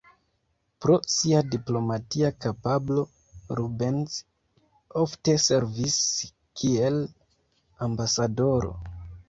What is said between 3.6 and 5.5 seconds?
Rubens ofte